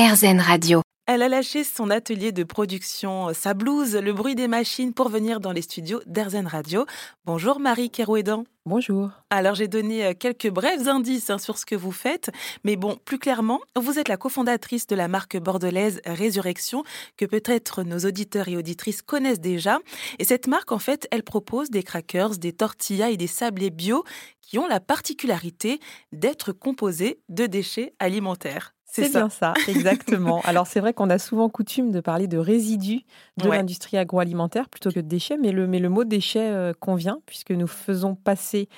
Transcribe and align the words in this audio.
RZN 0.00 0.40
Radio. 0.40 0.80
Elle 1.06 1.20
a 1.20 1.28
lâché 1.28 1.62
son 1.62 1.90
atelier 1.90 2.32
de 2.32 2.42
production, 2.42 3.34
sa 3.34 3.52
blouse, 3.52 3.96
le 3.96 4.14
bruit 4.14 4.34
des 4.34 4.48
machines 4.48 4.94
pour 4.94 5.10
venir 5.10 5.40
dans 5.40 5.52
les 5.52 5.60
studios 5.60 6.00
d'Erzen 6.06 6.46
Radio. 6.46 6.86
Bonjour 7.26 7.60
Marie 7.60 7.90
Kerouédan. 7.90 8.44
Bonjour. 8.64 9.10
Alors 9.28 9.54
j'ai 9.54 9.68
donné 9.68 10.06
euh, 10.06 10.14
quelques 10.18 10.48
brefs 10.48 10.86
indices 10.86 11.28
hein, 11.28 11.36
sur 11.36 11.58
ce 11.58 11.66
que 11.66 11.74
vous 11.74 11.92
faites, 11.92 12.30
mais 12.64 12.76
bon, 12.76 12.96
plus 13.04 13.18
clairement, 13.18 13.60
vous 13.76 13.98
êtes 13.98 14.08
la 14.08 14.16
cofondatrice 14.16 14.86
de 14.86 14.96
la 14.96 15.06
marque 15.06 15.36
bordelaise 15.36 16.00
Résurrection, 16.06 16.82
que 17.18 17.26
peut-être 17.26 17.82
nos 17.82 17.98
auditeurs 17.98 18.48
et 18.48 18.56
auditrices 18.56 19.02
connaissent 19.02 19.40
déjà. 19.40 19.80
Et 20.18 20.24
cette 20.24 20.46
marque, 20.46 20.72
en 20.72 20.78
fait, 20.78 21.08
elle 21.10 21.24
propose 21.24 21.68
des 21.68 21.82
crackers, 21.82 22.38
des 22.38 22.54
tortillas 22.54 23.10
et 23.10 23.18
des 23.18 23.26
sablés 23.26 23.68
bio 23.68 24.04
qui 24.40 24.58
ont 24.58 24.66
la 24.66 24.80
particularité 24.80 25.78
d'être 26.10 26.52
composés 26.52 27.20
de 27.28 27.44
déchets 27.44 27.92
alimentaires. 27.98 28.72
C'est 28.92 29.10
bien 29.10 29.28
ça, 29.28 29.54
exactement. 29.68 30.40
Alors 30.42 30.66
c'est 30.66 30.80
vrai 30.80 30.92
qu'on 30.92 31.10
a 31.10 31.18
souvent 31.18 31.48
coutume 31.48 31.90
de 31.90 32.00
parler 32.00 32.26
de 32.26 32.38
résidus 32.38 33.02
de 33.36 33.48
l'industrie 33.48 33.96
agroalimentaire 33.96 34.68
plutôt 34.68 34.90
que 34.90 35.00
de 35.00 35.06
déchets, 35.08 35.36
mais 35.36 35.52
le, 35.52 35.66
mais 35.66 35.78
le 35.78 35.88
mot 35.88 36.04
déchet 36.04 36.50
euh, 36.50 36.72
convient 36.78 37.20
puisque 37.26 37.52
nous 37.52 37.66
faisons 37.66 38.14
passer 38.14 38.68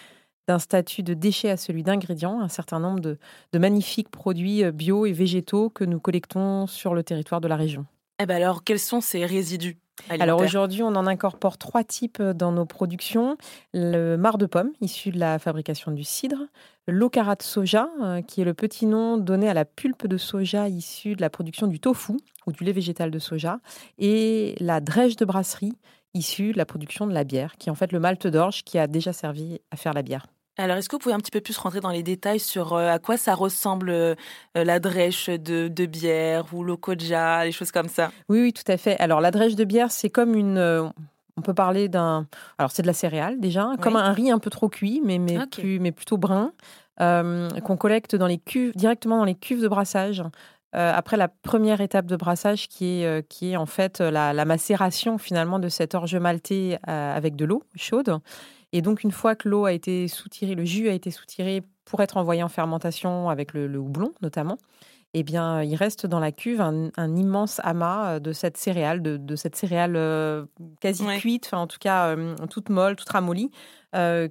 d'un 0.48 0.58
statut 0.58 1.02
de 1.02 1.14
déchet 1.14 1.50
à 1.50 1.56
celui 1.56 1.82
d'ingrédient 1.82 2.40
un 2.40 2.48
certain 2.48 2.80
nombre 2.80 3.00
de, 3.00 3.18
de, 3.52 3.58
magnifiques 3.58 4.10
produits 4.10 4.64
euh, 4.64 4.72
bio 4.72 5.06
et 5.06 5.12
végétaux 5.12 5.70
que 5.70 5.84
nous 5.84 6.00
collectons 6.00 6.66
sur 6.66 6.94
le 6.94 7.02
territoire 7.02 7.40
de 7.40 7.48
la 7.48 7.56
région. 7.56 7.86
Eh 8.18 8.26
ben 8.26 8.36
alors, 8.36 8.64
quels 8.64 8.78
sont 8.78 9.00
ces 9.00 9.24
résidus? 9.24 9.78
Alors 10.08 10.40
aujourd'hui, 10.40 10.82
on 10.82 10.94
en 10.94 11.06
incorpore 11.06 11.58
trois 11.58 11.84
types 11.84 12.20
euh, 12.20 12.32
dans 12.32 12.52
nos 12.52 12.64
productions. 12.64 13.36
Le 13.72 14.16
marc 14.16 14.38
de 14.38 14.46
pomme, 14.46 14.72
issu 14.80 15.10
de 15.10 15.18
la 15.18 15.38
fabrication 15.38 15.92
du 15.92 16.04
cidre. 16.04 16.38
L'ocara 16.86 17.36
de 17.36 17.42
soja, 17.42 17.88
euh, 18.02 18.22
qui 18.22 18.40
est 18.40 18.44
le 18.44 18.54
petit 18.54 18.86
nom 18.86 19.16
donné 19.16 19.48
à 19.48 19.54
la 19.54 19.64
pulpe 19.64 20.06
de 20.06 20.16
soja 20.16 20.68
issue 20.68 21.14
de 21.14 21.20
la 21.20 21.30
production 21.30 21.66
du 21.66 21.78
tofu 21.78 22.14
ou 22.46 22.52
du 22.52 22.64
lait 22.64 22.72
végétal 22.72 23.10
de 23.10 23.18
soja. 23.18 23.60
Et 23.98 24.54
la 24.60 24.80
drèche 24.80 25.16
de 25.16 25.24
brasserie, 25.24 25.74
issue 26.14 26.52
de 26.52 26.58
la 26.58 26.66
production 26.66 27.06
de 27.06 27.12
la 27.12 27.24
bière, 27.24 27.56
qui 27.58 27.68
est 27.68 27.72
en 27.72 27.76
fait 27.76 27.92
le 27.92 28.00
malt 28.00 28.26
d'orge 28.26 28.64
qui 28.64 28.78
a 28.78 28.86
déjà 28.86 29.12
servi 29.12 29.60
à 29.70 29.76
faire 29.76 29.92
la 29.92 30.02
bière. 30.02 30.26
Alors, 30.58 30.76
est-ce 30.76 30.88
que 30.88 30.96
vous 30.96 31.00
pouvez 31.00 31.14
un 31.14 31.18
petit 31.18 31.30
peu 31.30 31.40
plus 31.40 31.56
rentrer 31.56 31.80
dans 31.80 31.90
les 31.90 32.02
détails 32.02 32.40
sur 32.40 32.74
euh, 32.74 32.90
à 32.90 32.98
quoi 32.98 33.16
ça 33.16 33.34
ressemble 33.34 33.88
euh, 33.88 34.14
la 34.54 34.80
drèche 34.80 35.30
de, 35.30 35.86
bière 35.86 36.44
ou 36.52 36.62
le 36.62 36.76
koja, 36.76 37.44
les 37.44 37.52
choses 37.52 37.72
comme 37.72 37.88
ça? 37.88 38.10
Oui, 38.28 38.42
oui, 38.42 38.52
tout 38.52 38.70
à 38.70 38.76
fait. 38.76 38.98
Alors, 39.00 39.20
la 39.20 39.30
drèche 39.30 39.54
de 39.54 39.64
bière, 39.64 39.90
c'est 39.90 40.10
comme 40.10 40.34
une. 40.34 40.58
Euh, 40.58 40.86
on 41.38 41.40
peut 41.40 41.54
parler 41.54 41.88
d'un. 41.88 42.26
Alors, 42.58 42.70
c'est 42.70 42.82
de 42.82 42.86
la 42.86 42.92
céréale 42.92 43.40
déjà, 43.40 43.70
comme 43.80 43.96
un 43.96 44.12
riz 44.12 44.30
un 44.30 44.38
peu 44.38 44.50
trop 44.50 44.68
cuit, 44.68 45.00
mais, 45.02 45.18
mais, 45.18 45.38
plus, 45.46 45.80
mais 45.80 45.90
plutôt 45.90 46.18
brun, 46.18 46.52
qu'on 46.98 47.76
collecte 47.78 48.14
dans 48.14 48.26
les 48.26 48.36
cuves, 48.36 48.76
directement 48.76 49.16
dans 49.16 49.24
les 49.24 49.34
cuves 49.34 49.62
de 49.62 49.68
brassage. 49.68 50.22
Après 50.72 51.16
la 51.16 51.28
première 51.28 51.80
étape 51.80 52.06
de 52.06 52.16
brassage 52.16 52.68
qui 52.68 53.02
est, 53.02 53.28
qui 53.28 53.52
est 53.52 53.56
en 53.56 53.66
fait 53.66 54.00
la, 54.00 54.32
la 54.32 54.44
macération 54.44 55.18
finalement 55.18 55.58
de 55.58 55.68
cet 55.68 55.94
orge 55.94 56.16
malté 56.16 56.78
avec 56.86 57.36
de 57.36 57.44
l'eau 57.44 57.62
chaude. 57.76 58.20
Et 58.72 58.80
donc, 58.80 59.04
une 59.04 59.12
fois 59.12 59.34
que 59.36 59.48
l'eau 59.48 59.66
a 59.66 59.72
été 59.72 60.08
soutirée, 60.08 60.54
le 60.54 60.64
jus 60.64 60.88
a 60.88 60.92
été 60.92 61.10
soutiré 61.10 61.62
pour 61.84 62.00
être 62.00 62.16
envoyé 62.16 62.42
en 62.42 62.48
fermentation 62.48 63.28
avec 63.28 63.52
le, 63.52 63.78
houblon 63.78 64.14
notamment, 64.22 64.56
eh 65.14 65.22
bien, 65.22 65.62
il 65.62 65.74
reste 65.74 66.06
dans 66.06 66.20
la 66.20 66.32
cuve 66.32 66.62
un, 66.62 66.90
immense 67.16 67.60
amas 67.64 68.14
euh, 68.14 68.18
de 68.18 68.32
cette 68.32 68.56
céréale, 68.56 69.02
de, 69.02 69.36
cette 69.36 69.56
céréale 69.56 69.94
euh, 69.96 70.46
quasi 70.80 71.04
cuite, 71.18 71.44
enfin 71.46 71.58
en 71.58 71.66
tout 71.66 71.78
cas 71.78 72.16
euh, 72.16 72.34
toute 72.48 72.70
molle, 72.70 72.96
toute 72.96 73.10
ramollie, 73.10 73.50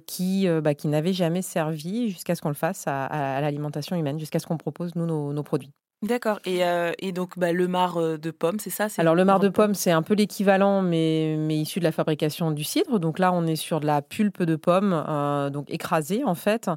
qui, 0.08 0.48
bah, 0.60 0.74
qui 0.74 0.88
n'avait 0.88 1.12
jamais 1.12 1.40
servi 1.40 2.10
jusqu'à 2.10 2.34
ce 2.34 2.42
qu'on 2.42 2.48
le 2.48 2.54
fasse 2.56 2.82
à, 2.88 3.40
l'alimentation 3.40 3.94
humaine, 3.94 4.18
jusqu'à 4.18 4.40
ce 4.40 4.46
qu'on 4.48 4.56
propose 4.56 4.96
nous 4.96 5.32
nos 5.32 5.42
produits. 5.44 5.72
D'accord. 6.02 6.40
Et, 6.44 6.64
euh, 6.64 6.92
et, 6.98 7.12
donc, 7.12 7.38
bah, 7.38 7.52
le 7.52 7.68
marc 7.68 7.96
euh, 7.96 8.18
de 8.18 8.32
pomme, 8.32 8.58
c'est 8.58 8.70
ça 8.70 8.88
Alors, 8.98 9.14
le 9.14 9.24
marc 9.24 9.40
de 9.40 9.48
pomme, 9.48 9.74
c'est 9.74 9.92
un 9.92 10.02
peu 10.02 10.14
l'équivalent, 10.14 10.82
mais, 10.82 11.36
mais 11.38 11.56
issu 11.56 11.78
de 11.78 11.84
la 11.84 11.92
fabrication 11.92 12.50
du 12.50 12.64
cidre. 12.64 12.98
Donc 12.98 13.20
là, 13.20 13.32
on 13.32 13.46
est 13.46 13.56
sur 13.56 13.78
de 13.78 13.86
la 13.86 14.02
pulpe 14.02 14.42
de 14.42 14.56
pomme, 14.56 15.04
euh, 15.08 15.48
donc 15.48 15.70
écrasée, 15.70 16.24
en 16.24 16.34
fait, 16.34 16.68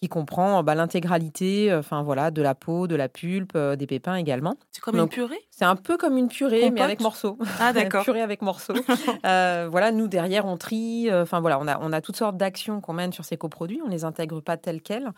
qui 0.00 0.08
comprend 0.08 0.62
bah, 0.62 0.74
l'intégralité 0.74 1.72
euh, 1.72 1.78
enfin 1.78 2.02
voilà, 2.02 2.30
de 2.30 2.42
la 2.42 2.54
peau, 2.54 2.86
de 2.86 2.94
la 2.94 3.08
pulpe, 3.08 3.52
euh, 3.56 3.76
des 3.76 3.86
pépins 3.86 4.16
également. 4.16 4.56
C'est 4.70 4.82
comme 4.82 4.98
une 4.98 5.08
purée? 5.08 5.40
C'est 5.50 5.64
un 5.64 5.76
peu 5.76 5.96
comme 5.96 6.16
une 6.18 6.28
purée, 6.28 6.70
mais 6.70 6.82
avec 6.82 7.00
morceaux. 7.00 7.38
Ah 7.58 7.72
d'accord. 7.74 8.04
purée 8.04 8.22
avec 8.22 8.42
morceaux. 8.42 8.74
Euh, 9.24 9.68
voilà, 9.70 9.92
nous 9.92 10.08
derrière, 10.08 10.46
on 10.46 10.56
trie. 10.56 11.08
Enfin 11.12 11.40
voilà, 11.40 11.58
on 11.58 11.66
a, 11.66 11.78
on 11.80 11.92
a 11.92 12.00
toutes 12.00 12.16
sortes 12.16 12.36
d'actions 12.36 12.80
qu'on 12.80 12.92
mène 12.92 13.12
sur 13.12 13.24
ces 13.24 13.36
coproduits. 13.36 13.80
On 13.84 13.88
les 13.88 14.04
intègre 14.04 14.40
pas 14.40 14.56
telles 14.56 14.82
quelles. 14.82 15.10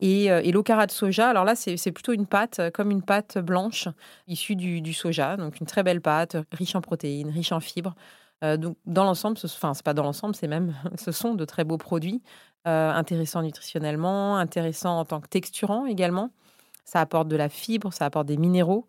Et, 0.00 0.26
et 0.26 0.52
l'okara 0.52 0.86
de 0.86 0.90
soja, 0.90 1.28
alors 1.28 1.44
là, 1.44 1.54
c'est 1.56 1.92
plutôt 1.92 2.12
une 2.12 2.26
pâte, 2.26 2.60
comme 2.74 2.90
une 2.90 3.02
pâte 3.02 3.38
blanche 3.38 3.88
issue 4.28 4.56
du, 4.56 4.80
du 4.80 4.92
soja. 4.92 5.36
Donc 5.36 5.58
une 5.60 5.66
très 5.66 5.82
belle 5.82 6.00
pâte, 6.00 6.36
riche 6.52 6.76
en 6.76 6.80
protéines, 6.80 7.30
riche 7.30 7.52
en 7.52 7.60
fibres. 7.60 7.94
Donc, 8.42 8.76
dans 8.84 9.04
l'ensemble, 9.04 9.38
enfin, 9.44 9.74
c'est 9.74 9.84
pas 9.84 9.94
dans 9.94 10.02
l'ensemble, 10.02 10.34
c'est 10.34 10.48
même, 10.48 10.74
ce 10.98 11.12
sont 11.12 11.34
de 11.34 11.44
très 11.44 11.64
beaux 11.64 11.78
produits 11.78 12.22
euh, 12.66 12.90
intéressant 12.90 13.42
nutritionnellement, 13.42 14.38
intéressant 14.38 14.98
en 14.98 15.04
tant 15.04 15.20
que 15.20 15.28
texturant 15.28 15.86
également. 15.86 16.30
Ça 16.84 17.00
apporte 17.00 17.28
de 17.28 17.36
la 17.36 17.48
fibre, 17.48 17.92
ça 17.92 18.06
apporte 18.06 18.26
des 18.26 18.36
minéraux. 18.36 18.86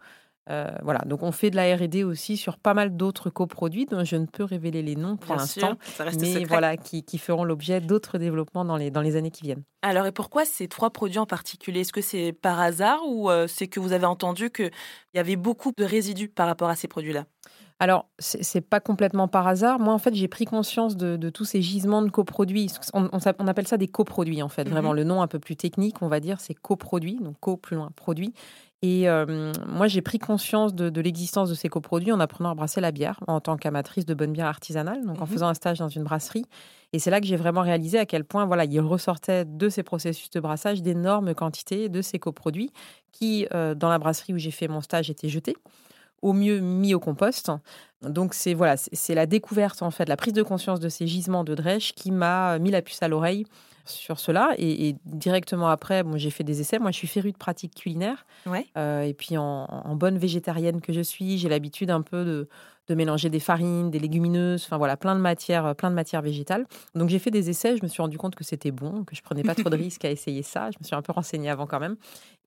Euh, 0.50 0.66
voilà, 0.82 1.00
donc 1.06 1.24
on 1.24 1.32
fait 1.32 1.52
de 1.52 1.58
la 1.58 1.76
R&D 1.76 2.04
aussi 2.04 2.38
sur 2.38 2.58
pas 2.58 2.74
mal 2.74 2.96
d'autres 2.96 3.30
coproduits 3.30 3.86
dont 3.86 4.04
je 4.04 4.16
ne 4.16 4.26
peux 4.26 4.46
révéler 4.46 4.82
les 4.82 4.96
noms 4.96 5.18
pour 5.18 5.36
l'instant, 5.36 5.78
mais 6.20 6.46
voilà, 6.46 6.78
qui, 6.78 7.18
feront 7.18 7.44
l'objet 7.44 7.82
d'autres 7.82 8.18
développements 8.18 8.64
dans 8.64 8.78
les, 8.78 8.90
dans 8.90 9.02
les 9.02 9.18
années 9.18 9.30
qui 9.30 9.44
viennent. 9.44 9.64
Alors 9.82 10.06
et 10.06 10.12
pourquoi 10.12 10.46
ces 10.46 10.68
trois 10.70 10.90
produits 10.90 11.20
en 11.20 11.26
particulier? 11.26 11.82
Est-ce 11.82 11.92
que 11.92 12.02
c'est 12.02 12.32
par 12.32 12.60
hasard 12.60 13.02
ou 13.06 13.30
euh, 13.30 13.46
c'est 13.48 13.68
que 13.68 13.80
vous 13.80 13.92
avez 13.92 14.06
entendu 14.06 14.50
qu'il 14.50 14.72
y 15.14 15.20
avait 15.20 15.36
beaucoup 15.36 15.72
de 15.78 15.84
résidus 15.84 16.30
par 16.30 16.48
rapport 16.48 16.70
à 16.70 16.76
ces 16.76 16.88
produits-là? 16.88 17.26
Alors, 17.80 18.10
c'est 18.18 18.62
pas 18.62 18.80
complètement 18.80 19.28
par 19.28 19.48
hasard. 19.48 19.80
Moi, 19.80 19.94
en 19.94 20.00
fait, 20.00 20.16
j'ai 20.16 20.28
pris 20.28 20.46
conscience 20.46 20.98
de, 20.98 21.30
tous 21.30 21.46
ces 21.46 21.62
gisements 21.62 22.02
de 22.02 22.10
coproduits. 22.10 22.72
On, 22.94 23.08
on, 23.12 23.48
appelle 23.48 23.68
ça 23.68 23.78
des 23.78 23.88
coproduits, 23.88 24.42
en 24.42 24.50
fait. 24.50 24.66
Mhm. 24.66 24.72
Vraiment, 24.72 24.94
le 24.94 25.04
nom 25.04 25.22
un 25.22 25.28
peu 25.28 25.38
plus 25.38 25.56
technique, 25.56 26.02
on 26.02 26.08
va 26.08 26.20
dire, 26.20 26.40
c'est 26.40 26.56
coproduits, 26.56 27.20
donc 27.22 27.36
co 27.40 27.56
plus 27.56 27.76
loin, 27.76 27.92
produit. 27.96 28.34
Et 28.82 29.08
euh, 29.10 29.52
moi, 29.68 29.88
j'ai 29.88 30.02
pris 30.02 30.18
conscience 30.18 30.74
de, 30.74 31.02
l'existence 31.02 31.50
de 31.50 31.56
ces 31.56 31.70
coproduits 31.70 32.12
en 32.12 32.20
apprenant 32.20 32.50
à 32.50 32.56
brasser 32.56 32.82
la 32.82 32.92
bière 32.92 33.20
en 33.28 33.40
tant 33.42 33.58
qu'amatrice 33.58 34.06
de 34.06 34.14
bonne 34.16 34.34
bière 34.34 34.48
artisanale, 34.48 35.06
donc 35.06 35.22
en 35.22 35.26
mhm. 35.26 35.32
faisant 35.32 35.48
un 35.48 35.54
stage 35.54 35.78
dans 35.78 35.90
une 35.90 36.04
brasserie. 36.04 36.46
Et 36.94 37.00
c'est 37.00 37.12
là 37.12 37.20
que 37.20 37.28
j'ai 37.28 37.36
vraiment 37.36 37.62
réalisé 37.62 38.00
à 38.00 38.08
quel 38.08 38.24
point, 38.24 38.46
voilà, 38.46 38.66
il 38.66 38.80
ressortait 38.80 39.46
de 39.46 39.70
ces 39.70 39.84
processus 39.84 40.32
de 40.32 40.40
brassage 40.40 40.82
d'énormes 40.82 41.36
quantités 41.36 41.90
de 41.90 42.02
ces 42.02 42.18
coproduits 42.18 42.72
qui, 43.12 43.48
euh, 43.54 43.76
dans 43.76 43.90
la 43.90 44.00
brasserie 44.00 44.34
où 44.34 44.38
j'ai 44.38 44.52
fait 44.52 44.68
mon 44.68 44.82
stage, 44.82 45.12
étaient 45.12 45.30
jetés 45.30 45.58
au 46.22 46.34
mieux 46.34 46.60
mis 46.60 46.94
au 46.94 47.00
compost. 47.00 47.52
Donc 48.02 48.34
c'est 48.34 48.54
voilà, 48.54 48.78
c'est 48.78 49.16
la 49.16 49.26
découverte 49.26 49.82
en 49.82 49.92
fait, 49.92 50.08
la 50.08 50.18
prise 50.18 50.34
de 50.34 50.44
conscience 50.44 50.80
de 50.80 50.90
ces 50.90 51.08
gisements 51.08 51.44
de 51.44 51.56
drèche 51.56 51.94
qui 51.94 52.12
m'a 52.12 52.60
mis 52.60 52.72
la 52.72 52.82
puce 52.82 53.02
à 53.02 53.08
l'oreille 53.08 53.46
sur 53.90 54.20
cela. 54.20 54.52
Et, 54.58 54.96
directement 55.06 55.70
après, 55.70 56.04
bon, 56.04 56.18
j'ai 56.18 56.30
fait 56.30 56.44
des 56.44 56.62
essais. 56.62 56.80
Moi, 56.80 56.92
je 56.92 56.98
suis 56.98 57.08
férue 57.08 57.32
de 57.32 57.38
pratique 57.38 57.76
culinaire. 57.76 58.26
Ouais. 58.46 58.66
Euh, 58.78 59.02
et 59.02 59.14
puis 59.14 59.38
en, 59.38 59.96
bonne 59.96 60.18
végétarienne 60.18 60.82
que 60.82 60.94
je 60.94 61.02
suis, 61.02 61.38
j'ai 61.38 61.50
l'habitude 61.50 61.90
un 61.90 62.02
peu 62.02 62.24
de, 62.26 62.50
de 62.88 62.96
mélanger 62.96 63.30
des 63.30 63.40
farines, 63.40 63.92
des 63.92 64.00
légumineuses, 64.00 64.64
enfin 64.66 64.78
voilà, 64.78 64.96
plein 64.98 65.16
de 65.16 65.20
matières, 65.22 65.66
euh, 65.66 65.74
plein 65.74 65.90
de 65.90 65.96
matières 65.96 66.22
végétales. 66.22 66.66
Donc 66.96 67.10
j'ai 67.10 67.20
fait 67.20 67.32
des 67.32 67.50
essais, 67.50 67.76
je 67.78 67.84
me 67.84 67.88
suis 67.88 68.02
rendu 68.02 68.18
compte 68.18 68.36
que 68.36 68.44
c'était 68.44 68.72
bon, 68.72 69.04
que 69.04 69.16
je 69.16 69.22
prenais 69.22 69.44
pas 69.44 69.56
trop 69.56 69.70
de 69.70 69.76
risques 69.78 70.06
à 70.06 70.12
essayer 70.12 70.42
ça. 70.42 70.72
Je 70.72 70.78
me 70.80 70.86
suis 70.86 70.96
un 70.96 71.02
peu 71.02 71.12
renseignée 71.12 71.50
avant 71.50 71.68
quand 71.68 71.80
même. 71.80 71.98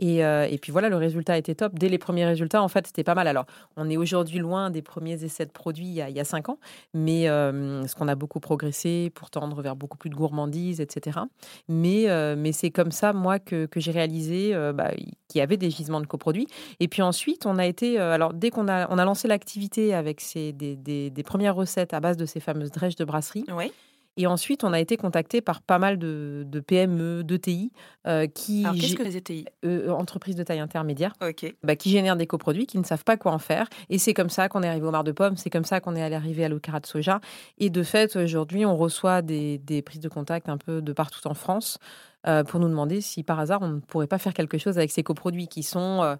Et, 0.01 0.25
euh, 0.25 0.49
et 0.51 0.57
puis 0.57 0.73
voilà, 0.73 0.89
le 0.89 0.97
résultat 0.97 1.37
était 1.37 1.55
top. 1.55 1.79
Dès 1.79 1.91
les 1.91 1.99
premiers 1.99 2.25
résultats, 2.25 2.63
en 2.63 2.69
fait, 2.69 2.87
c'était 2.87 3.05
pas 3.05 3.15
mal. 3.15 3.29
Alors, 3.29 3.45
on 3.77 3.91
est 3.91 3.99
aujourd'hui 3.99 4.39
loin 4.39 4.71
des 4.71 4.81
premiers 4.81 5.23
essais 5.23 5.45
de 5.45 5.51
produits 5.51 5.87
il 5.87 5.93
y 5.93 6.01
a, 6.01 6.09
il 6.09 6.17
y 6.17 6.21
a 6.21 6.25
cinq 6.25 6.49
ans, 6.49 6.59
mais 6.95 7.29
euh, 7.29 7.87
ce 7.87 7.95
qu'on 7.95 8.09
a 8.09 8.15
beaucoup 8.15 8.41
progressé 8.41 9.11
pour 9.15 9.31
tendre 9.31 9.61
vers 9.61 9.77
beaucoup 9.77 9.99
plus 9.99 10.09
de 10.09 10.15
gourmandise, 10.15 10.81
etc. 10.81 11.21
Mais, 11.69 12.07
mais 12.37 12.53
c'est 12.53 12.71
comme 12.71 12.93
ça, 12.93 13.13
moi, 13.13 13.39
que, 13.39 13.67
que 13.67 13.79
j'ai 13.81 13.91
réalisé 13.91 14.55
bah, 14.75 14.91
qu'il 15.29 15.39
y 15.39 15.43
avait 15.43 15.57
des 15.57 15.71
gisements 15.71 16.01
de 16.01 16.07
coproduits. 16.07 16.47
Et 16.81 16.89
puis 16.89 17.03
ensuite, 17.03 17.45
on 17.45 17.59
a 17.59 17.67
été, 17.67 17.99
alors 17.99 18.33
dès 18.33 18.51
qu'on 18.51 18.69
a, 18.69 18.91
on 18.91 18.99
a 18.99 19.05
lancé 19.05 19.29
l'activité 19.29 19.95
avec 19.95 20.21
c'est 20.33 20.53
des, 20.53 21.23
premières 21.25 21.55
recettes 21.55 21.95
à 21.95 22.01
base 22.01 22.17
de 22.17 22.27
ces 22.27 22.41
fameuses 22.41 22.71
drèches 22.71 22.97
de 22.97 23.05
brasserie. 23.05 23.45
Oui. 23.55 23.73
Et 24.17 24.27
ensuite, 24.27 24.65
on 24.65 24.73
a 24.73 24.81
été 24.81 24.97
contacté 24.97 25.41
par 25.41 25.63
pas 25.63 25.79
mal 25.79 25.99
de, 25.99 26.45
PME, 26.67 27.23
d'ETI, 27.23 27.73
euh, 28.07 28.27
qui... 28.27 28.65
Alors, 28.65 28.77
qu'est-ce 28.77 28.97
que 28.97 29.03
les 29.03 29.17
ETI 29.17 29.47
euh, 29.65 29.89
Entreprises 29.91 30.35
de 30.35 30.43
taille 30.43 30.59
intermédiaire. 30.59 31.15
Ok. 31.23 31.55
Bah, 31.63 31.77
qui 31.77 31.91
génèrent 31.91 32.17
des 32.17 32.27
coproduits, 32.27 32.67
qui 32.67 32.79
ne 32.79 32.85
savent 32.85 33.05
pas 33.05 33.17
quoi 33.17 33.33
en 33.33 33.39
faire. 33.39 33.69
Et 33.89 33.99
c'est 33.99 34.13
comme 34.13 34.29
ça 34.29 34.49
qu'on 34.49 34.63
est 34.63 34.69
arrivé 34.69 34.87
au 34.87 34.91
mar 34.91 35.05
de 35.05 35.13
pommes, 35.13 35.37
c'est 35.37 35.49
comme 35.49 35.65
ça 35.65 35.81
qu'on 35.81 35.95
est 35.95 36.15
arrivé 36.15 36.45
à 36.45 36.49
l'ocara 36.49 36.81
de 36.81 36.87
soja. 36.87 37.21
Et 37.59 37.71
de 37.71 37.83
fait, 37.83 38.17
aujourd'hui, 38.17 38.67
on 38.67 38.77
reçoit 38.77 39.23
des, 39.23 39.83
prises 39.87 40.01
de 40.01 40.09
contact 40.09 40.49
un 40.49 40.59
peu 40.59 40.83
de 40.83 40.93
partout 40.93 41.27
en 41.27 41.35
France 41.35 41.79
euh, 42.27 42.43
pour 42.43 42.61
nous 42.61 42.69
demander 42.69 43.01
si 43.01 43.23
par 43.23 43.39
hasard, 43.39 43.63
on 43.63 43.69
ne 43.69 43.81
pourrait 43.81 44.09
pas 44.09 44.19
faire 44.19 44.35
quelque 44.35 44.59
chose 44.59 44.77
avec 44.77 44.91
ces 44.91 45.05
coproduits 45.05 45.49
qui 45.49 45.63
sont 45.63 46.19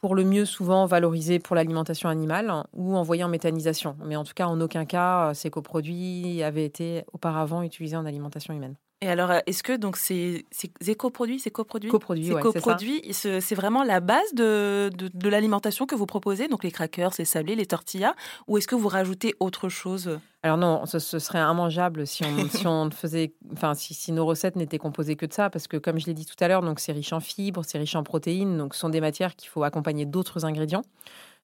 pour 0.00 0.14
le 0.14 0.24
mieux 0.24 0.44
souvent 0.44 0.86
valorisés 0.86 1.38
pour 1.38 1.56
l'alimentation 1.56 2.08
animale 2.08 2.52
ou 2.72 2.96
envoyés 2.96 3.24
en 3.24 3.28
méthanisation. 3.28 3.96
Mais 4.04 4.16
en 4.16 4.24
tout 4.24 4.34
cas, 4.34 4.46
en 4.46 4.60
aucun 4.60 4.84
cas, 4.84 5.32
ces 5.34 5.50
coproduits 5.50 6.42
avaient 6.42 6.64
été 6.64 7.04
auparavant 7.12 7.62
utilisés 7.62 7.96
en 7.96 8.06
alimentation 8.06 8.54
humaine. 8.54 8.76
Et 9.04 9.08
alors, 9.08 9.32
est-ce 9.44 9.62
que 9.62 9.76
donc 9.76 9.98
c'est 9.98 10.46
éco-produit, 10.86 11.38
c'est 11.38 11.50
coproduit? 11.50 11.90
Coproduit, 11.90 12.24
c'est 12.24 12.40
coproduit. 12.40 13.02
C'est 13.12 13.54
vraiment 13.54 13.84
la 13.84 14.00
base 14.00 14.32
de, 14.32 14.90
de, 14.96 15.28
l'alimentation 15.28 15.84
que 15.84 15.94
vous 15.94 16.06
proposez, 16.06 16.48
donc 16.48 16.64
les 16.64 16.70
crackers, 16.70 17.12
les 17.18 17.26
sablés, 17.26 17.54
les 17.54 17.66
tortillas, 17.66 18.14
ou 18.48 18.56
est-ce 18.56 18.66
que 18.66 18.74
vous 18.74 18.88
rajoutez 18.88 19.34
autre 19.40 19.68
chose? 19.68 20.18
Alors 20.42 20.56
non, 20.56 20.86
ce, 20.86 20.98
serait 20.98 21.38
immangeable 21.38 22.06
si 22.06 22.24
on, 22.24 22.48
si 22.48 22.66
on 22.66 22.90
faisait, 22.90 23.34
enfin 23.52 23.74
si, 23.74 23.92
si 23.92 24.10
nos 24.10 24.24
recettes 24.24 24.56
n'étaient 24.56 24.78
composées 24.78 25.16
que 25.16 25.26
de 25.26 25.34
ça, 25.34 25.50
parce 25.50 25.68
que 25.68 25.76
comme 25.76 26.00
je 26.00 26.06
l'ai 26.06 26.14
dit 26.14 26.24
tout 26.24 26.42
à 26.42 26.48
l'heure, 26.48 26.62
donc 26.62 26.80
c'est 26.80 26.92
riche 26.92 27.12
en 27.12 27.20
fibres, 27.20 27.62
c'est 27.62 27.76
riche 27.76 27.96
en 27.96 28.04
protéines, 28.04 28.56
donc 28.56 28.72
ce 28.72 28.80
sont 28.80 28.88
des 28.88 29.02
matières 29.02 29.36
qu'il 29.36 29.50
faut 29.50 29.64
accompagner 29.64 30.06
d'autres 30.06 30.46
ingrédients. 30.46 30.82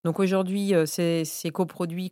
Donc 0.02 0.18
aujourd'hui, 0.18 0.72
ces, 0.86 1.26
ces 1.26 1.50
coproduits 1.50 2.10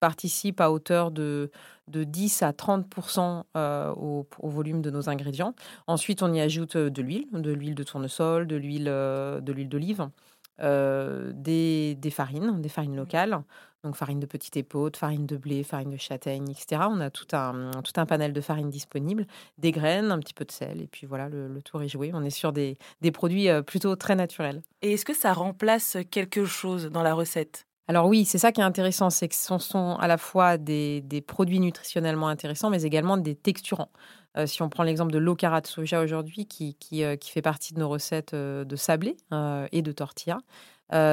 participent 0.00 0.60
à 0.60 0.70
hauteur 0.70 1.10
de, 1.10 1.50
de 1.88 2.04
10 2.04 2.42
à 2.42 2.52
30% 2.52 3.44
euh, 3.56 3.92
au, 3.94 4.26
volume 4.42 4.82
de 4.82 4.90
nos 4.90 5.08
ingrédients. 5.08 5.54
Ensuite, 5.86 6.22
on 6.22 6.32
y 6.32 6.40
ajoute 6.40 6.76
de 6.76 7.02
l'huile, 7.02 7.26
de 7.32 7.52
l'huile 7.52 7.74
de 7.74 7.82
tournesol, 7.82 8.46
de 8.46 8.56
l'huile 8.56 8.88
euh, 8.88 9.40
de 9.40 9.52
l'huile 9.52 9.68
d'olive, 9.68 10.08
euh, 10.60 11.32
des, 11.34 11.94
des, 11.96 12.10
farines, 12.10 12.60
des 12.60 12.68
farines 12.68 12.96
locales, 12.96 13.42
donc 13.82 13.96
farine 13.96 14.20
de 14.20 14.26
petite 14.26 14.56
épaule, 14.56 14.92
farine 14.96 15.26
de 15.26 15.36
blé, 15.36 15.62
farine 15.62 15.90
de 15.90 15.96
châtaigne, 15.96 16.48
etc. 16.50 16.82
On 16.88 17.00
a 17.00 17.10
tout 17.10 17.26
un, 17.36 17.70
tout 17.82 18.00
un 18.00 18.06
panel 18.06 18.32
de 18.32 18.40
farines 18.40 18.70
disponibles, 18.70 19.26
des 19.58 19.72
graines, 19.72 20.10
un 20.10 20.18
petit 20.20 20.34
peu 20.34 20.44
de 20.44 20.52
sel, 20.52 20.80
et 20.80 20.86
puis 20.86 21.06
voilà, 21.06 21.28
le, 21.28 21.60
tour 21.62 21.82
est 21.82 21.88
joué. 21.88 22.12
On 22.14 22.22
est 22.22 22.30
sur 22.30 22.52
des, 22.52 22.78
des 23.02 23.10
produits 23.10 23.48
plutôt 23.66 23.94
très 23.96 24.16
naturels. 24.16 24.62
Et 24.80 24.94
est-ce 24.94 25.04
que 25.04 25.14
ça 25.14 25.32
remplace 25.32 25.98
quelque 26.10 26.44
chose 26.44 26.86
dans 26.86 27.02
la 27.02 27.12
recette? 27.12 27.66
Alors 27.86 28.06
oui, 28.06 28.24
c'est 28.24 28.38
ça 28.38 28.50
qui 28.50 28.60
est 28.60 28.64
intéressant, 28.64 29.10
c'est 29.10 29.28
que 29.28 29.34
ce 29.34 29.58
sont 29.58 29.96
à 29.96 30.06
la 30.06 30.16
fois 30.16 30.56
des, 30.56 31.24
produits 31.26 31.60
nutritionnellement 31.60 32.28
intéressants, 32.28 32.70
mais 32.70 32.82
également 32.82 33.18
des 33.18 33.34
texturants. 33.34 33.90
Euh, 34.36 34.46
si 34.46 34.62
on 34.62 34.68
prend 34.68 34.82
l'exemple 34.82 35.12
de 35.12 35.18
l'okara 35.18 35.60
de 35.60 35.66
soja 35.66 36.00
aujourd'hui, 36.00 36.46
qui, 36.46 36.74
qui, 36.76 37.04
euh, 37.04 37.16
fait 37.22 37.42
partie 37.42 37.74
de 37.74 37.80
nos 37.80 37.88
recettes 37.88 38.34
euh, 38.34 38.64
de 38.64 38.74
sablé 38.74 39.16
et 39.70 39.82
de 39.82 39.92
tortilla, 39.92 40.38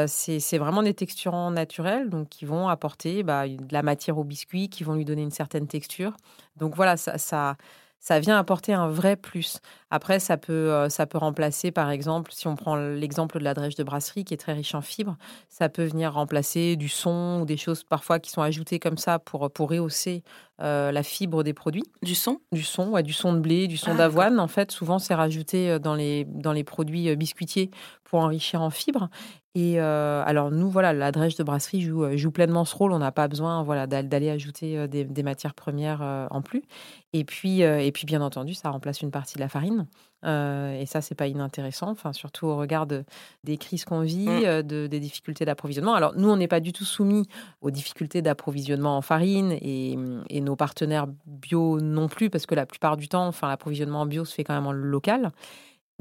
c'est 0.08 0.58
vraiment 0.58 0.84
des 0.84 0.94
texturants 0.94 1.52
naturels, 1.52 2.10
donc 2.10 2.30
qui 2.30 2.46
vont 2.46 2.70
apporter 2.70 3.24
bah, 3.24 3.48
de 3.48 3.74
la 3.74 3.84
matière 3.84 4.18
au 4.18 4.24
biscuit, 4.24 4.70
qui 4.70 4.84
vont 4.84 4.94
lui 4.94 5.06
donner 5.06 5.24
une 5.24 5.32
certaine 5.32 5.68
texture. 5.68 6.16
Donc 6.56 6.76
voilà, 6.76 6.98
ça, 6.98 7.18
ça 7.18 7.58
ça 8.02 8.20
vient 8.20 8.38
apporter 8.38 8.74
un 8.74 8.90
vrai 8.90 9.16
plus. 9.16 9.60
Après, 9.92 10.20
ça 10.20 10.36
peut, 10.38 10.74
euh, 10.74 10.90
ça 10.90 11.06
peut 11.08 11.18
remplacer, 11.20 11.72
par 11.72 11.90
exemple, 11.92 12.32
si 12.34 12.48
on 12.48 12.56
prend 12.56 12.76
l'exemple 12.76 13.40
de 13.40 13.44
la 13.44 13.54
drèche 13.54 13.76
de 13.76 13.84
brasserie 13.84 14.26
qui 14.26 14.34
est 14.34 14.38
très 14.38 14.54
riche 14.54 14.76
en 14.76 14.82
fibres, 14.82 15.18
ça 15.50 15.70
peut 15.70 15.86
venir 15.86 16.14
remplacer 16.14 16.76
du 16.76 16.90
son 16.90 17.40
ou 17.42 17.46
des 17.46 17.58
choses 17.58 17.84
parfois 17.84 18.20
qui 18.20 18.32
sont 18.32 18.42
ajoutées 18.42 18.80
comme 18.80 18.98
ça 18.98 19.20
pour, 19.20 19.52
pour 19.52 19.70
rehausser 19.70 20.24
euh, 20.62 20.92
la 20.92 21.04
fibre 21.04 21.44
des 21.44 21.54
produits. 21.54 21.84
Du 22.02 22.16
son 22.16 22.40
Du 22.52 22.64
son, 22.64 22.90
ouais, 22.90 23.04
du 23.04 23.14
son 23.14 23.34
de 23.34 23.40
blé, 23.40 23.68
du 23.68 23.78
son 23.78 23.92
ah, 23.92 23.96
d'avoine. 23.96 24.40
En 24.40 24.48
fait, 24.48 24.72
souvent, 24.72 25.00
c'est 25.00 25.16
rajouté 25.16 25.70
euh, 25.70 25.80
dans 25.80 25.96
les, 25.96 26.26
dans 26.26 26.54
les 26.54 26.64
produits 26.64 27.16
biscuitiers 27.16 27.72
pour 28.04 28.20
enrichir 28.20 28.62
en 28.62 28.70
fibres. 28.70 29.10
Et 29.54 29.80
alors 29.80 30.50
nous, 30.50 30.70
voilà, 30.70 30.94
la 30.94 31.12
drèche 31.12 31.36
de 31.36 31.44
brasserie 31.44 31.82
joue, 31.82 32.16
joue 32.16 32.32
pleinement 32.32 32.64
ce 32.64 32.74
rôle. 32.74 32.94
On 32.94 33.00
n'a 33.00 33.12
pas 33.12 33.28
besoin 33.28 33.64
voilà, 33.64 33.86
d'aller 33.86 34.30
ajouter 34.30 34.88
des, 34.88 35.24
matières 35.24 35.56
premières 35.56 36.28
en 36.32 36.42
plus. 36.42 36.64
Et 37.12 37.26
puis, 37.26 37.60
et 37.60 37.92
puis, 37.92 38.06
bien 38.06 38.22
entendu, 38.22 38.54
ça 38.54 38.70
remplace 38.70 39.02
une 39.02 39.12
partie 39.12 39.36
de 39.36 39.42
la 39.42 39.50
farine. 39.50 39.88
Et 40.24 40.86
ça, 40.86 41.02
c'est 41.02 41.16
pas 41.16 41.28
inintéressant, 41.28 41.90
enfin, 41.90 42.14
surtout 42.14 42.48
au 42.48 42.56
regard 42.56 42.86
des 42.86 43.58
crises 43.58 43.86
qu'on 43.86 44.02
vit, 44.02 44.28
mmh. 44.28 44.64
de, 44.64 44.88
des 44.88 45.00
difficultés 45.00 45.46
d'approvisionnement. 45.46 45.94
Alors, 45.94 46.14
nous, 46.16 46.30
on 46.30 46.38
n'est 46.38 46.48
pas 46.48 46.60
du 46.60 46.74
tout 46.74 46.86
soumis 46.86 47.28
aux 47.62 47.72
difficultés 47.72 48.22
d'approvisionnement 48.22 48.98
en 48.98 49.02
farine 49.02 49.52
et, 49.52 49.98
et, 50.30 50.42
nos 50.42 50.56
partenaires 50.56 51.08
bio 51.26 51.80
non 51.80 52.08
plus, 52.08 52.30
parce 52.30 52.46
que 52.46 52.56
la 52.56 52.66
plupart 52.66 52.98
du 52.98 53.08
temps, 53.08 53.28
enfin, 53.28 53.48
l'approvisionnement 53.48 54.02
en 54.02 54.06
bio 54.06 54.26
se 54.26 54.34
fait 54.34 54.44
quand 54.44 54.54
même 54.54 54.68
en 54.68 54.72
local. 54.72 55.32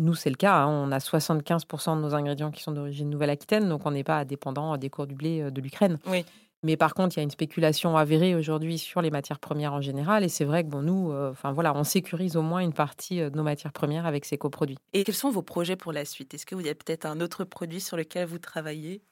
Nous, 0.01 0.15
c'est 0.15 0.31
le 0.31 0.37
cas. 0.37 0.57
Hein. 0.57 0.69
On 0.69 0.93
a 0.93 0.99
75% 0.99 1.97
de 1.97 2.01
nos 2.01 2.15
ingrédients 2.15 2.51
qui 2.51 2.63
sont 2.63 2.73
d'origine 2.73 3.11
Nouvelle-Aquitaine, 3.11 3.69
donc 3.69 3.83
on 3.85 3.91
n'est 3.91 4.05
pas 4.05 4.25
dépendant 4.25 4.77
des 4.77 4.91
cours 4.91 5.07
du 5.07 5.15
blé 5.15 5.43
euh, 5.43 5.51
de 5.51 5.61
l'Ukraine. 5.61 5.99
Oui. 6.07 6.25
Mais 6.63 6.77
par 6.77 6.95
contre, 6.95 7.17
il 7.17 7.21
y 7.21 7.23
a 7.23 7.25
une 7.25 7.31
spéculation 7.31 7.97
avérée 7.97 8.35
aujourd'hui 8.35 8.79
sur 8.79 9.01
les 9.01 9.11
matières 9.11 9.39
premières 9.39 9.73
en 9.73 9.81
général. 9.81 10.25
Et 10.25 10.29
c'est 10.29 10.45
vrai 10.45 10.65
que 10.65 10.69
bon, 10.69 10.83
nous, 10.83 11.13
euh, 11.13 11.33
voilà, 11.55 11.75
on 11.75 11.85
sécurise 11.85 12.37
au 12.37 12.43
moins 12.43 12.61
une 12.61 12.75
partie 12.75 13.21
euh, 13.21 13.31
de 13.31 13.37
nos 13.37 13.43
matières 13.43 13.73
premières 13.73 14.07
avec 14.07 14.25
ces 14.25 14.37
coproduits. 14.37 14.79
Et 14.93 15.05
quels 15.05 15.15
sont 15.15 15.31
vos 15.31 15.43
projets 15.43 15.77
pour 15.77 15.93
la 15.93 16.05
suite? 16.05 16.35
Est-ce 16.35 16.45
que 16.47 16.55
vous 16.55 16.61
avez 16.61 16.75
peut-être 16.75 17.07
un 17.07 17.21
autre 17.21 17.45
produit 17.45 17.81
sur 17.81 17.97
lequel 17.97 18.27
vous 18.27 18.39
travaillez? 18.39 19.03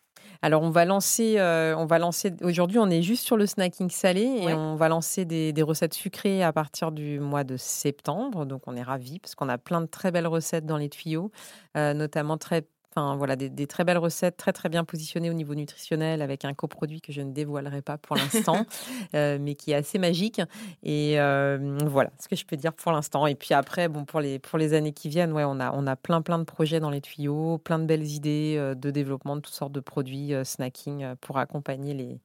Alors, 0.43 0.63
on 0.63 0.71
va 0.71 0.85
lancer, 0.85 1.39
euh, 1.39 1.77
on 1.77 1.87
va 1.87 1.99
lancer. 1.99 2.33
Aujourd'hui, 2.43 2.79
on 2.79 2.89
est 2.89 3.03
juste 3.03 3.25
sur 3.25 3.37
le 3.37 3.47
snacking 3.47 3.91
salé 3.91 4.23
et 4.23 4.55
on 4.55 4.77
va 4.77 4.89
lancer 4.89 5.25
des, 5.25 5.63
recettes 5.63 5.95
sucrées 5.95 6.43
à 6.43 6.53
partir 6.53 6.93
du 6.93 7.19
mois 7.19 7.45
de 7.45 7.57
septembre. 7.57 8.47
Donc, 8.47 8.63
on 8.67 8.77
est 8.77 8.83
ravis 8.83 9.19
parce 9.19 9.35
qu'on 9.35 9.49
a 9.49 9.59
plein 9.59 9.81
de 9.81 9.87
très 9.87 10.11
belles 10.11 10.27
recettes 10.27 10.67
dans 10.67 10.77
les 10.77 10.89
tuyaux, 10.89 11.31
euh, 11.77 11.93
notamment 11.95 12.39
très 12.39 12.67
voilà, 12.97 13.37
des, 13.37 13.67
très 13.67 13.85
belles 13.85 13.99
recettes, 13.99 14.37
très 14.37 14.53
très 14.53 14.69
bien 14.69 14.85
positionnées 14.85 15.31
au 15.31 15.35
niveau 15.35 15.55
nutritionnel, 15.55 16.23
avec 16.23 16.45
un 16.45 16.55
coproduit 16.55 17.01
que 17.01 17.13
je 17.13 17.21
ne 17.21 17.33
dévoilerai 17.33 17.83
pas 17.83 17.99
pour 17.99 18.17
l'instant, 18.17 18.67
euh, 19.15 19.39
mais 19.41 19.55
qui 19.55 19.73
est 19.73 19.75
assez 19.75 19.99
magique. 19.99 20.41
Et 20.83 21.21
euh, 21.21 21.79
voilà 21.87 22.11
ce 22.19 22.29
que 22.29 22.37
je 22.37 22.45
peux 22.45 22.57
dire 22.57 22.73
pour 22.73 22.93
l'instant. 22.93 23.27
Et 23.27 23.35
puis 23.35 23.55
après, 23.55 23.89
bon, 23.89 24.05
pour 24.05 24.21
les, 24.21 24.39
pour 24.39 24.59
les 24.59 24.75
années 24.75 24.93
qui 24.93 25.09
viennent, 25.09 25.33
ouais, 25.33 25.45
on 25.47 25.61
a, 25.61 25.73
on 25.73 25.87
a 25.87 25.97
plein 25.97 26.23
plein 26.23 26.39
de 26.39 26.45
projets 26.45 26.81
dans 26.81 26.91
les 26.91 27.01
tuyaux, 27.01 27.59
plein 27.59 27.79
de 27.79 27.85
belles 27.85 28.07
idées 28.07 28.57
euh, 28.59 28.75
de 28.75 28.91
développement 28.91 29.37
de 29.37 29.41
toutes 29.41 29.55
sortes 29.55 29.73
de 29.73 29.81
produits 29.81 30.33
snacking 30.45 31.15
pour 31.21 31.39
accompagner 31.39 31.95
les, 31.95 32.21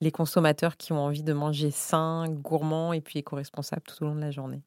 les 0.00 0.10
consommateurs 0.10 0.76
qui 0.76 0.92
ont 0.92 1.00
envie 1.00 1.22
de 1.22 1.32
manger 1.32 1.70
sain, 1.70 2.28
gourmand 2.28 2.92
et 2.92 3.00
puis 3.00 3.18
éco-responsable 3.18 3.82
tout 3.82 4.04
au 4.04 4.06
long 4.06 4.14
de 4.14 4.20
la 4.20 4.30
journée. 4.30 4.62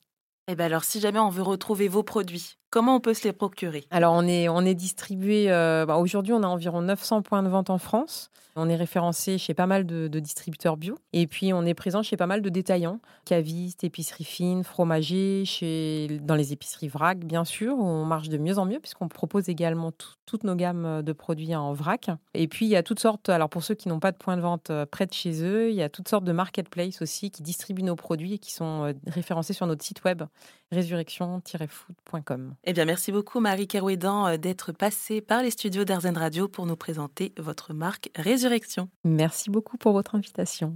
Et 0.47 0.53
eh 0.53 0.55
bien 0.55 0.65
alors, 0.65 0.83
si 0.83 0.99
jamais 0.99 1.19
on 1.19 1.29
veut 1.29 1.43
retrouver 1.43 1.87
vos 1.87 2.01
produits, 2.01 2.58
comment 2.69 2.95
on 2.95 2.99
peut 2.99 3.13
se 3.13 3.23
les 3.23 3.33
procurer? 3.33 3.85
Alors, 3.91 4.13
on 4.13 4.27
est, 4.27 4.49
on 4.49 4.61
est 4.61 4.75
distribué, 4.75 5.51
euh, 5.51 5.85
bah, 5.85 5.97
aujourd'hui, 5.97 6.33
on 6.33 6.43
a 6.43 6.47
environ 6.47 6.81
900 6.81 7.21
points 7.21 7.43
de 7.43 7.49
vente 7.49 7.69
en 7.69 7.77
France. 7.77 8.29
On 8.55 8.67
est 8.67 8.75
référencé 8.75 9.37
chez 9.37 9.53
pas 9.53 9.67
mal 9.67 9.85
de, 9.85 10.07
distributeurs 10.19 10.75
bio. 10.75 10.97
Et 11.13 11.27
puis, 11.27 11.53
on 11.53 11.65
est 11.65 11.73
présent 11.73 12.03
chez 12.03 12.17
pas 12.17 12.27
mal 12.27 12.41
de 12.41 12.49
détaillants, 12.49 12.99
cavistes, 13.23 13.83
épiceries 13.83 14.25
fines, 14.25 14.63
fromagers, 14.63 15.43
chez, 15.45 16.19
dans 16.21 16.35
les 16.35 16.51
épiceries 16.51 16.89
vrac, 16.89 17.19
bien 17.19 17.45
sûr, 17.45 17.77
où 17.77 17.83
on 17.83 18.05
marche 18.05 18.27
de 18.27 18.37
mieux 18.37 18.57
en 18.57 18.65
mieux, 18.65 18.79
puisqu'on 18.79 19.07
propose 19.07 19.47
également 19.47 19.93
toutes 20.25 20.43
nos 20.43 20.55
gammes 20.55 21.01
de 21.03 21.13
produits 21.13 21.55
en 21.55 21.73
vrac. 21.73 22.09
Et 22.33 22.47
puis, 22.47 22.65
il 22.65 22.69
y 22.69 22.75
a 22.75 22.83
toutes 22.83 22.99
sortes, 22.99 23.29
alors 23.29 23.49
pour 23.49 23.63
ceux 23.63 23.75
qui 23.75 23.87
n'ont 23.87 23.99
pas 23.99 24.11
de 24.11 24.17
point 24.17 24.35
de 24.35 24.41
vente 24.41 24.71
euh, 24.71 24.85
près 24.85 25.05
de 25.05 25.13
chez 25.13 25.43
eux, 25.43 25.69
il 25.69 25.75
y 25.75 25.81
a 25.81 25.89
toutes 25.89 26.09
sortes 26.09 26.25
de 26.25 26.33
marketplaces 26.33 27.01
aussi 27.01 27.31
qui 27.31 27.41
distribuent 27.43 27.83
nos 27.83 27.95
produits 27.95 28.33
et 28.33 28.39
qui 28.39 28.51
sont 28.51 28.83
euh, 28.83 28.93
référencés 29.07 29.53
sur 29.53 29.67
notre 29.67 29.85
site 29.85 30.03
web 30.03 30.23
résurrection-food.com. 30.71 32.55
Eh 32.65 32.73
bien, 32.73 32.85
merci 32.85 33.11
beaucoup 33.11 33.39
Marie 33.39 33.67
Kerouédan 33.67 34.27
euh, 34.27 34.37
d'être 34.37 34.71
passée 34.71 35.21
par 35.21 35.41
les 35.41 35.51
studios 35.51 35.85
d'Arzen 35.85 36.17
Radio 36.17 36.47
pour 36.47 36.65
nous 36.65 36.75
présenter 36.75 37.33
votre 37.37 37.73
marque 37.73 38.09
Résurrection. 38.15 38.89
Merci 39.05 39.49
beaucoup 39.49 39.77
pour 39.77 39.93
votre 39.93 40.15
invitation. 40.15 40.75